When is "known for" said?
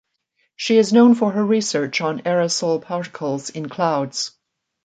0.91-1.31